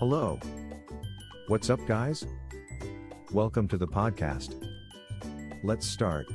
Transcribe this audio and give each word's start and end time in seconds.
Hello. 0.00 0.40
What's 1.48 1.68
up, 1.68 1.78
guys? 1.86 2.24
Welcome 3.32 3.68
to 3.68 3.76
the 3.76 3.86
podcast. 3.86 4.54
Let's 5.62 5.86
start. 5.86 6.26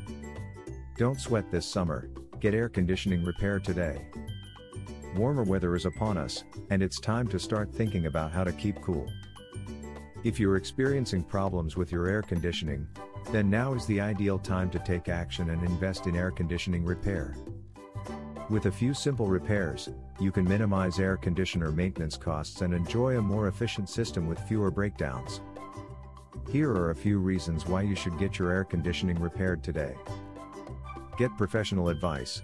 Don't 0.99 1.19
sweat 1.19 1.49
this 1.49 1.65
summer, 1.65 2.11
get 2.39 2.53
air 2.53 2.69
conditioning 2.69 3.25
repair 3.25 3.59
today. 3.59 4.05
Warmer 5.15 5.41
weather 5.41 5.75
is 5.75 5.87
upon 5.87 6.15
us, 6.15 6.43
and 6.69 6.83
it's 6.83 6.99
time 6.99 7.27
to 7.29 7.39
start 7.39 7.73
thinking 7.73 8.05
about 8.05 8.31
how 8.31 8.43
to 8.43 8.51
keep 8.51 8.79
cool. 8.83 9.11
If 10.23 10.39
you're 10.39 10.57
experiencing 10.57 11.23
problems 11.23 11.75
with 11.75 11.91
your 11.91 12.07
air 12.07 12.21
conditioning, 12.21 12.87
then 13.31 13.49
now 13.49 13.73
is 13.73 13.87
the 13.87 13.99
ideal 13.99 14.37
time 14.37 14.69
to 14.69 14.79
take 14.85 15.09
action 15.09 15.49
and 15.49 15.63
invest 15.63 16.05
in 16.05 16.15
air 16.15 16.29
conditioning 16.29 16.85
repair. 16.85 17.35
With 18.47 18.67
a 18.67 18.71
few 18.71 18.93
simple 18.93 19.25
repairs, 19.25 19.89
you 20.19 20.31
can 20.31 20.47
minimize 20.47 20.99
air 20.99 21.17
conditioner 21.17 21.71
maintenance 21.71 22.15
costs 22.15 22.61
and 22.61 22.75
enjoy 22.75 23.17
a 23.17 23.21
more 23.21 23.47
efficient 23.47 23.89
system 23.89 24.27
with 24.27 24.39
fewer 24.39 24.69
breakdowns. 24.69 25.41
Here 26.51 26.69
are 26.69 26.91
a 26.91 26.95
few 26.95 27.17
reasons 27.17 27.65
why 27.65 27.81
you 27.81 27.95
should 27.95 28.19
get 28.19 28.37
your 28.37 28.51
air 28.51 28.63
conditioning 28.63 29.19
repaired 29.19 29.63
today. 29.63 29.95
Get 31.17 31.35
professional 31.37 31.89
advice. 31.89 32.43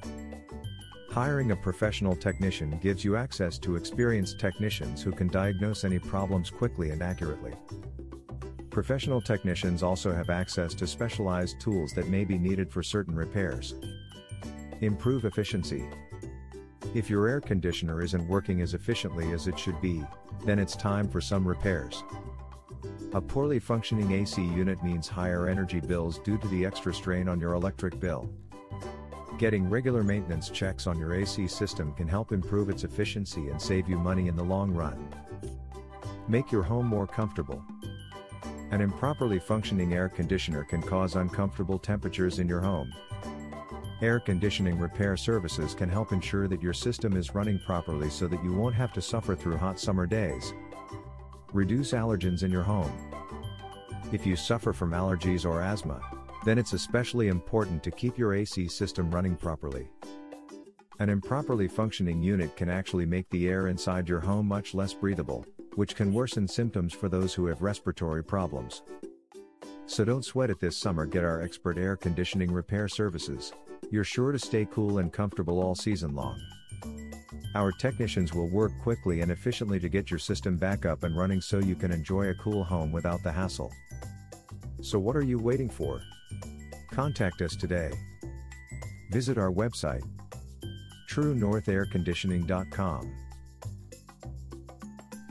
Hiring 1.11 1.51
a 1.51 1.55
professional 1.55 2.15
technician 2.15 2.79
gives 2.81 3.05
you 3.05 3.15
access 3.15 3.59
to 3.59 3.75
experienced 3.75 4.39
technicians 4.39 5.03
who 5.03 5.11
can 5.11 5.27
diagnose 5.27 5.83
any 5.83 5.99
problems 5.99 6.49
quickly 6.49 6.89
and 6.89 7.03
accurately. 7.03 7.53
Professional 8.71 9.21
technicians 9.21 9.83
also 9.83 10.11
have 10.11 10.31
access 10.31 10.73
to 10.73 10.87
specialized 10.87 11.59
tools 11.59 11.91
that 11.93 12.07
may 12.07 12.25
be 12.25 12.39
needed 12.39 12.71
for 12.71 12.81
certain 12.81 13.15
repairs. 13.15 13.75
Improve 14.81 15.25
efficiency. 15.25 15.87
If 16.95 17.07
your 17.07 17.27
air 17.27 17.39
conditioner 17.39 18.01
isn't 18.01 18.27
working 18.27 18.61
as 18.61 18.73
efficiently 18.73 19.31
as 19.31 19.45
it 19.45 19.57
should 19.57 19.79
be, 19.79 20.03
then 20.43 20.57
it's 20.57 20.75
time 20.75 21.07
for 21.07 21.21
some 21.21 21.47
repairs. 21.47 22.03
A 23.13 23.21
poorly 23.21 23.59
functioning 23.59 24.11
AC 24.11 24.41
unit 24.41 24.83
means 24.83 25.07
higher 25.07 25.47
energy 25.47 25.81
bills 25.81 26.17
due 26.17 26.39
to 26.39 26.47
the 26.47 26.65
extra 26.65 26.91
strain 26.91 27.29
on 27.29 27.39
your 27.39 27.53
electric 27.53 27.99
bill. 27.99 28.27
Getting 29.37 29.69
regular 29.69 30.01
maintenance 30.01 30.49
checks 30.49 30.87
on 30.87 30.97
your 30.97 31.13
AC 31.13 31.47
system 31.47 31.93
can 31.93 32.07
help 32.07 32.31
improve 32.31 32.67
its 32.67 32.83
efficiency 32.83 33.49
and 33.49 33.61
save 33.61 33.87
you 33.87 33.99
money 33.99 34.29
in 34.29 34.35
the 34.35 34.43
long 34.43 34.71
run. 34.71 35.13
Make 36.27 36.51
your 36.51 36.63
home 36.63 36.87
more 36.87 37.05
comfortable. 37.05 37.63
An 38.71 38.81
improperly 38.81 39.37
functioning 39.37 39.93
air 39.93 40.09
conditioner 40.09 40.63
can 40.63 40.81
cause 40.81 41.15
uncomfortable 41.15 41.77
temperatures 41.77 42.39
in 42.39 42.47
your 42.47 42.61
home. 42.61 42.91
Air 44.01 44.19
conditioning 44.19 44.79
repair 44.79 45.15
services 45.15 45.75
can 45.75 45.87
help 45.87 46.11
ensure 46.11 46.47
that 46.47 46.61
your 46.61 46.73
system 46.73 47.15
is 47.15 47.35
running 47.35 47.59
properly 47.59 48.09
so 48.09 48.27
that 48.27 48.43
you 48.43 48.51
won't 48.51 48.73
have 48.73 48.91
to 48.93 49.01
suffer 49.01 49.35
through 49.35 49.57
hot 49.57 49.79
summer 49.79 50.07
days. 50.07 50.55
Reduce 51.53 51.91
allergens 51.91 52.41
in 52.41 52.49
your 52.49 52.63
home. 52.63 52.91
If 54.11 54.25
you 54.25 54.35
suffer 54.35 54.73
from 54.73 54.89
allergies 54.89 55.45
or 55.45 55.61
asthma, 55.61 56.01
then 56.45 56.57
it's 56.57 56.73
especially 56.73 57.27
important 57.27 57.83
to 57.83 57.91
keep 57.91 58.17
your 58.17 58.33
AC 58.33 58.67
system 58.69 59.11
running 59.11 59.35
properly. 59.35 59.87
An 60.97 61.09
improperly 61.09 61.67
functioning 61.67 62.23
unit 62.23 62.55
can 62.57 62.69
actually 62.69 63.05
make 63.05 63.29
the 63.29 63.49
air 63.49 63.67
inside 63.67 64.09
your 64.09 64.19
home 64.19 64.47
much 64.47 64.73
less 64.73 64.95
breathable, 64.95 65.45
which 65.75 65.95
can 65.95 66.11
worsen 66.11 66.47
symptoms 66.47 66.91
for 66.91 67.07
those 67.07 67.35
who 67.35 67.45
have 67.45 67.61
respiratory 67.61 68.23
problems. 68.23 68.81
So 69.85 70.03
don't 70.03 70.25
sweat 70.25 70.49
it 70.49 70.59
this 70.59 70.77
summer, 70.77 71.05
get 71.05 71.23
our 71.23 71.41
expert 71.41 71.77
air 71.77 71.95
conditioning 71.95 72.51
repair 72.51 72.87
services 72.87 73.53
you're 73.91 74.03
sure 74.03 74.31
to 74.31 74.39
stay 74.39 74.65
cool 74.71 74.97
and 74.97 75.13
comfortable 75.13 75.61
all 75.61 75.75
season 75.75 76.15
long. 76.15 76.41
Our 77.53 77.73
technicians 77.73 78.33
will 78.33 78.47
work 78.47 78.71
quickly 78.81 79.19
and 79.21 79.31
efficiently 79.31 79.79
to 79.81 79.89
get 79.89 80.09
your 80.09 80.19
system 80.19 80.55
back 80.57 80.85
up 80.85 81.03
and 81.03 81.17
running 81.17 81.41
so 81.41 81.59
you 81.59 81.75
can 81.75 81.91
enjoy 81.91 82.29
a 82.29 82.35
cool 82.35 82.63
home 82.63 82.93
without 82.93 83.21
the 83.21 83.31
hassle. 83.31 83.73
So 84.81 84.97
what 84.97 85.17
are 85.17 85.23
you 85.23 85.37
waiting 85.37 85.69
for? 85.69 86.01
Contact 86.91 87.41
us 87.41 87.55
today. 87.55 87.91
Visit 89.11 89.37
our 89.37 89.51
website 89.51 90.01
truenorthairconditioning.com. 91.09 93.15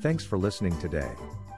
Thanks 0.03 0.25
for 0.25 0.39
listening 0.39 0.79
today. 0.79 1.11